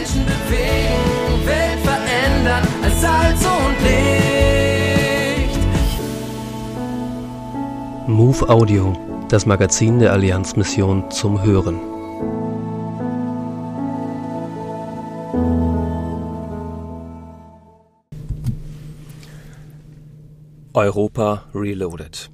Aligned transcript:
Menschen 0.00 0.24
bewegen, 0.24 1.46
Welt 1.46 1.80
verändern 1.80 2.66
als 2.82 3.00
Salz 3.02 3.44
und 3.44 3.76
Licht. 3.84 5.58
Move 8.06 8.48
Audio, 8.48 8.96
das 9.28 9.44
Magazin 9.44 9.98
der 9.98 10.12
Allianzmission 10.12 11.10
zum 11.10 11.42
Hören. 11.42 11.78
Europa 20.72 21.44
Reloaded. 21.52 22.30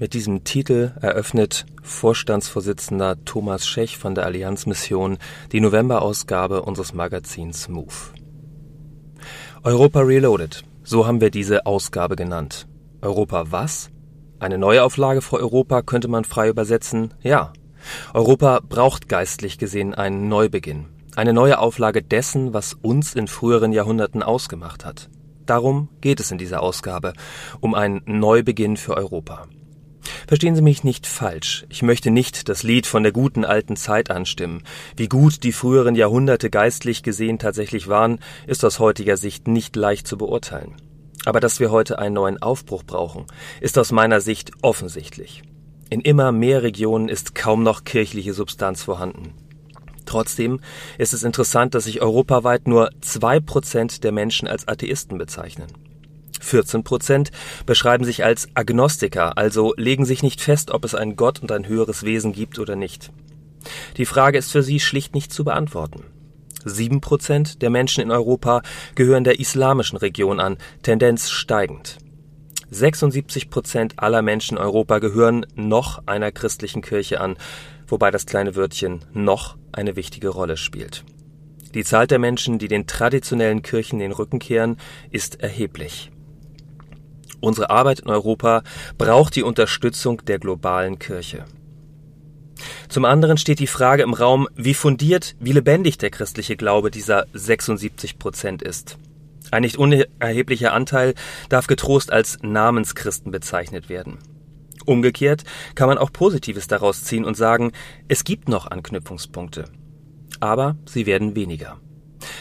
Mit 0.00 0.14
diesem 0.14 0.44
Titel 0.44 0.92
eröffnet 1.00 1.66
Vorstandsvorsitzender 1.82 3.24
Thomas 3.24 3.66
Schech 3.66 3.98
von 3.98 4.14
der 4.14 4.26
Allianzmission 4.26 5.18
die 5.50 5.60
Novemberausgabe 5.60 6.62
unseres 6.62 6.94
Magazins 6.94 7.68
Move. 7.68 8.12
Europa 9.64 9.98
Reloaded, 9.98 10.62
so 10.84 11.04
haben 11.04 11.20
wir 11.20 11.32
diese 11.32 11.66
Ausgabe 11.66 12.14
genannt. 12.14 12.68
Europa 13.02 13.50
was? 13.50 13.90
Eine 14.38 14.56
Neuauflage 14.56 15.20
für 15.20 15.38
Europa 15.40 15.82
könnte 15.82 16.06
man 16.06 16.22
frei 16.22 16.48
übersetzen, 16.48 17.14
ja. 17.20 17.52
Europa 18.14 18.60
braucht 18.60 19.08
geistlich 19.08 19.58
gesehen 19.58 19.94
einen 19.94 20.28
Neubeginn, 20.28 20.86
eine 21.16 21.32
neue 21.32 21.58
Auflage 21.58 22.02
dessen, 22.02 22.54
was 22.54 22.74
uns 22.74 23.16
in 23.16 23.26
früheren 23.26 23.72
Jahrhunderten 23.72 24.22
ausgemacht 24.22 24.84
hat. 24.84 25.10
Darum 25.44 25.88
geht 26.00 26.20
es 26.20 26.30
in 26.30 26.38
dieser 26.38 26.62
Ausgabe, 26.62 27.14
um 27.58 27.74
einen 27.74 28.02
Neubeginn 28.06 28.76
für 28.76 28.96
Europa. 28.96 29.48
Verstehen 30.26 30.56
Sie 30.56 30.62
mich 30.62 30.84
nicht 30.84 31.06
falsch. 31.06 31.66
Ich 31.68 31.82
möchte 31.82 32.10
nicht 32.10 32.48
das 32.48 32.62
Lied 32.62 32.86
von 32.86 33.02
der 33.02 33.12
guten 33.12 33.44
alten 33.44 33.76
Zeit 33.76 34.10
anstimmen. 34.10 34.62
Wie 34.96 35.08
gut 35.08 35.42
die 35.42 35.52
früheren 35.52 35.94
Jahrhunderte 35.94 36.50
geistlich 36.50 37.02
gesehen 37.02 37.38
tatsächlich 37.38 37.88
waren, 37.88 38.18
ist 38.46 38.64
aus 38.64 38.78
heutiger 38.78 39.16
Sicht 39.16 39.48
nicht 39.48 39.76
leicht 39.76 40.06
zu 40.06 40.18
beurteilen. 40.18 40.74
Aber 41.24 41.40
dass 41.40 41.60
wir 41.60 41.70
heute 41.70 41.98
einen 41.98 42.14
neuen 42.14 42.40
Aufbruch 42.40 42.84
brauchen, 42.84 43.26
ist 43.60 43.78
aus 43.78 43.92
meiner 43.92 44.20
Sicht 44.20 44.52
offensichtlich. 44.62 45.42
In 45.90 46.00
immer 46.00 46.32
mehr 46.32 46.62
Regionen 46.62 47.08
ist 47.08 47.34
kaum 47.34 47.62
noch 47.62 47.84
kirchliche 47.84 48.34
Substanz 48.34 48.82
vorhanden. 48.82 49.34
Trotzdem 50.04 50.60
ist 50.96 51.12
es 51.12 51.22
interessant, 51.22 51.74
dass 51.74 51.84
sich 51.84 52.00
europaweit 52.00 52.66
nur 52.66 52.90
zwei 53.00 53.40
Prozent 53.40 54.04
der 54.04 54.12
Menschen 54.12 54.48
als 54.48 54.66
Atheisten 54.66 55.18
bezeichnen. 55.18 55.68
14 56.48 56.84
Prozent 56.84 57.30
beschreiben 57.66 58.04
sich 58.04 58.24
als 58.24 58.48
Agnostiker, 58.54 59.38
also 59.38 59.74
legen 59.76 60.04
sich 60.04 60.22
nicht 60.22 60.40
fest, 60.40 60.70
ob 60.70 60.84
es 60.84 60.94
einen 60.94 61.16
Gott 61.16 61.40
und 61.40 61.52
ein 61.52 61.68
höheres 61.68 62.02
Wesen 62.02 62.32
gibt 62.32 62.58
oder 62.58 62.76
nicht. 62.76 63.10
Die 63.96 64.06
Frage 64.06 64.38
ist 64.38 64.50
für 64.50 64.62
sie 64.62 64.80
schlicht 64.80 65.14
nicht 65.14 65.32
zu 65.32 65.44
beantworten. 65.44 66.04
Sieben 66.64 67.00
Prozent 67.00 67.62
der 67.62 67.70
Menschen 67.70 68.02
in 68.02 68.10
Europa 68.10 68.62
gehören 68.94 69.24
der 69.24 69.38
islamischen 69.38 69.98
Region 69.98 70.40
an, 70.40 70.58
Tendenz 70.82 71.30
steigend. 71.30 71.98
76 72.70 73.48
Prozent 73.48 73.94
aller 73.98 74.22
Menschen 74.22 74.58
in 74.58 74.62
Europa 74.62 74.98
gehören 74.98 75.46
noch 75.54 76.02
einer 76.06 76.32
christlichen 76.32 76.82
Kirche 76.82 77.20
an, 77.20 77.36
wobei 77.86 78.10
das 78.10 78.26
kleine 78.26 78.56
Wörtchen 78.56 79.04
noch 79.12 79.56
eine 79.72 79.96
wichtige 79.96 80.28
Rolle 80.28 80.56
spielt. 80.56 81.04
Die 81.74 81.84
Zahl 81.84 82.06
der 82.06 82.18
Menschen, 82.18 82.58
die 82.58 82.68
den 82.68 82.86
traditionellen 82.86 83.62
Kirchen 83.62 83.98
den 83.98 84.12
Rücken 84.12 84.38
kehren, 84.38 84.76
ist 85.10 85.40
erheblich. 85.40 86.10
Unsere 87.40 87.70
Arbeit 87.70 88.00
in 88.00 88.10
Europa 88.10 88.62
braucht 88.96 89.36
die 89.36 89.42
Unterstützung 89.42 90.24
der 90.24 90.38
globalen 90.38 90.98
Kirche. 90.98 91.44
Zum 92.88 93.04
anderen 93.04 93.36
steht 93.36 93.60
die 93.60 93.66
Frage 93.68 94.02
im 94.02 94.14
Raum, 94.14 94.48
wie 94.56 94.74
fundiert, 94.74 95.36
wie 95.38 95.52
lebendig 95.52 95.98
der 95.98 96.10
christliche 96.10 96.56
Glaube 96.56 96.90
dieser 96.90 97.26
76 97.32 98.18
Prozent 98.18 98.62
ist. 98.62 98.98
Ein 99.50 99.62
nicht 99.62 99.78
unerheblicher 99.78 100.72
Anteil 100.72 101.14
darf 101.48 101.68
getrost 101.68 102.12
als 102.12 102.38
Namenschristen 102.42 103.30
bezeichnet 103.30 103.88
werden. 103.88 104.18
Umgekehrt 104.84 105.44
kann 105.74 105.88
man 105.88 105.98
auch 105.98 106.12
Positives 106.12 106.66
daraus 106.66 107.04
ziehen 107.04 107.24
und 107.24 107.36
sagen, 107.36 107.72
es 108.08 108.24
gibt 108.24 108.48
noch 108.48 108.70
Anknüpfungspunkte. 108.70 109.66
Aber 110.40 110.76
sie 110.86 111.06
werden 111.06 111.36
weniger. 111.36 111.78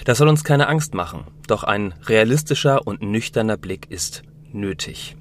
Das 0.05 0.17
soll 0.17 0.27
uns 0.27 0.43
keine 0.43 0.67
Angst 0.67 0.93
machen, 0.93 1.25
doch 1.47 1.63
ein 1.63 1.93
realistischer 2.05 2.87
und 2.87 3.01
nüchterner 3.01 3.57
Blick 3.57 3.91
ist 3.91 4.23
nötig. 4.57 5.15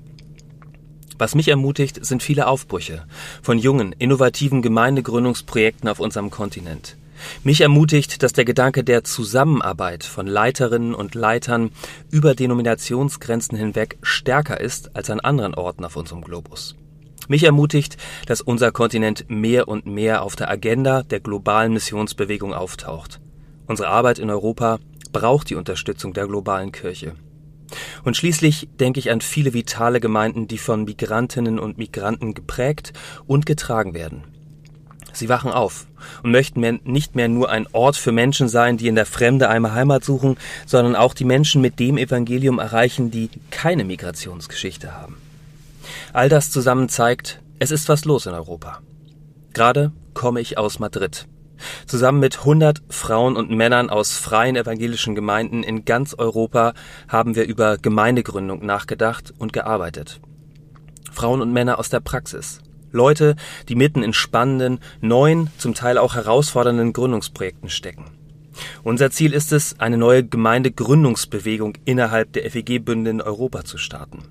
Was 1.19 1.35
mich 1.35 1.49
ermutigt, 1.49 2.05
sind 2.05 2.23
viele 2.23 2.47
Aufbrüche 2.47 3.07
von 3.43 3.59
jungen, 3.59 3.93
innovativen 3.93 4.61
Gemeindegründungsprojekten 4.61 5.89
auf 5.89 6.01
unserem 6.01 6.31
Kontinent. 6.31 6.97
Mich 7.43 7.63
ermutigt, 7.63 8.23
dass 8.23 8.35
der 8.35 8.45
Gedanke 8.45 8.85
der 8.85 9.05
Zusammenarbeit 9.05 10.05
von 10.05 10.27
Leiterinnen 10.27 10.95
und 10.95 11.15
Leitern 11.15 11.71
über 12.11 12.35
Denominationsgrenzen 12.35 13.57
hinweg 13.57 13.97
stärker 14.03 14.61
ist 14.61 14.95
als 14.95 15.09
an 15.09 15.21
anderen 15.21 15.55
Orten 15.55 15.85
auf 15.85 15.97
unserem 15.97 16.23
Globus. 16.23 16.77
Mich 17.29 17.43
ermutigt, 17.43 17.97
dass 18.27 18.41
unser 18.41 18.71
Kontinent 18.71 19.25
mehr 19.29 19.69
und 19.69 19.87
mehr 19.87 20.23
auf 20.23 20.37
der 20.37 20.51
Agenda 20.51 21.03
der 21.03 21.21
globalen 21.21 21.73
Missionsbewegung 21.73 22.55
auftaucht. 22.55 23.21
Unsere 23.67 23.89
Arbeit 23.89 24.19
in 24.19 24.31
Europa 24.31 24.79
braucht 25.13 25.51
die 25.51 25.57
Unterstützung 25.57 26.13
der 26.13 26.27
globalen 26.27 26.71
Kirche. 26.71 27.15
Und 28.05 28.17
schließlich 28.17 28.69
denke 28.79 29.01
ich 29.01 29.11
an 29.11 29.21
viele 29.21 29.55
vitale 29.55 30.01
Gemeinden, 30.01 30.49
die 30.49 30.59
von 30.59 30.85
Migrantinnen 30.85 31.59
und 31.59 31.79
Migranten 31.79 32.35
geprägt 32.35 32.93
und 33.27 33.47
getragen 33.47 33.95
werden. 33.95 34.25
Sie 35.13 35.29
wachen 35.29 35.51
auf 35.51 35.87
und 36.23 36.31
möchten 36.31 36.61
mehr, 36.61 36.79
nicht 36.85 37.17
mehr 37.17 37.29
nur 37.29 37.51
ein 37.51 37.67
Ort 37.73 37.97
für 37.97 38.13
Menschen 38.13 38.49
sein, 38.49 38.77
die 38.77 38.87
in 38.87 38.95
der 38.95 39.07
Fremde 39.07 39.49
einmal 39.49 39.73
Heimat 39.73 40.05
suchen, 40.05 40.37
sondern 40.67 40.95
auch 40.95 41.15
die 41.15 41.25
Menschen 41.25 41.63
mit 41.63 41.81
dem 41.81 41.97
Evangelium 41.97 42.59
erreichen, 42.59 43.11
die 43.11 43.31
keine 43.51 43.85
Migrationsgeschichte 43.85 44.95
haben. 44.95 45.17
All 46.13 46.29
das 46.29 46.51
zusammen 46.51 46.89
zeigt, 46.89 47.41
es 47.59 47.71
ist 47.71 47.89
was 47.89 48.05
los 48.05 48.27
in 48.27 48.35
Europa. 48.35 48.81
Gerade 49.55 49.93
komme 50.13 50.41
ich 50.41 50.59
aus 50.59 50.79
Madrid. 50.79 51.27
Zusammen 51.87 52.21
mit 52.21 52.39
100 52.41 52.83
Frauen 52.89 53.37
und 53.37 53.51
Männern 53.51 53.91
aus 53.91 54.17
freien 54.19 54.57
evangelischen 54.57 55.15
Gemeinden 55.15 55.63
in 55.63 55.85
ganz 55.85 56.15
Europa 56.15 56.75
haben 57.09 57.35
wir 57.35 57.47
über 57.47 57.79
Gemeindegründung 57.79 58.65
nachgedacht 58.65 59.33
und 59.39 59.53
gearbeitet. 59.53 60.21
Frauen 61.13 61.41
und 61.41 61.53
Männer 61.53 61.79
aus 61.79 61.89
der 61.89 62.01
Praxis. 62.01 62.61
Leute, 62.93 63.37
die 63.69 63.75
mitten 63.75 64.03
in 64.03 64.13
spannenden, 64.13 64.81
neuen, 65.01 65.51
zum 65.59 65.75
Teil 65.75 65.99
auch 65.99 66.15
herausfordernden 66.15 66.93
Gründungsprojekten 66.93 67.69
stecken. 67.71 68.05
Unser 68.83 69.11
Ziel 69.11 69.33
ist 69.33 69.53
es, 69.53 69.79
eine 69.81 69.99
neue 69.99 70.25
Gemeindegründungsbewegung 70.25 71.75
innerhalb 71.85 72.33
der 72.33 72.51
FEG-Bünde 72.51 73.11
in 73.11 73.21
Europa 73.21 73.65
zu 73.65 73.79
starten. 73.79 74.25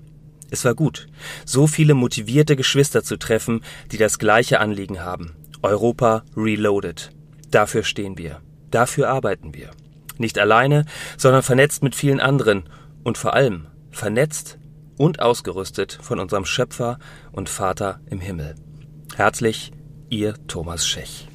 Es 0.50 0.64
war 0.64 0.74
gut, 0.74 1.08
so 1.44 1.66
viele 1.66 1.94
motivierte 1.94 2.56
Geschwister 2.56 3.02
zu 3.02 3.16
treffen, 3.16 3.62
die 3.90 3.98
das 3.98 4.18
gleiche 4.18 4.60
Anliegen 4.60 5.00
haben. 5.00 5.34
Europa 5.62 6.22
Reloaded. 6.36 7.15
Dafür 7.56 7.82
stehen 7.84 8.18
wir. 8.18 8.42
Dafür 8.70 9.08
arbeiten 9.08 9.54
wir. 9.54 9.70
Nicht 10.18 10.38
alleine, 10.38 10.84
sondern 11.16 11.42
vernetzt 11.42 11.82
mit 11.82 11.94
vielen 11.94 12.20
anderen 12.20 12.64
und 13.02 13.16
vor 13.16 13.32
allem 13.32 13.68
vernetzt 13.90 14.58
und 14.98 15.22
ausgerüstet 15.22 15.98
von 16.02 16.20
unserem 16.20 16.44
Schöpfer 16.44 16.98
und 17.32 17.48
Vater 17.48 18.00
im 18.10 18.20
Himmel. 18.20 18.56
Herzlich, 19.14 19.72
Ihr 20.10 20.34
Thomas 20.48 20.86
Schech. 20.86 21.28